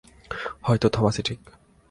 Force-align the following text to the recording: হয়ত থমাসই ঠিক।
হয়ত 0.61 0.83
থমাসই 0.85 1.23
ঠিক। 1.23 1.39